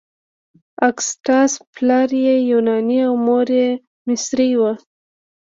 [0.87, 3.69] اګسټاس پلار یې یوناني او مور یې
[4.07, 4.73] مصري وه.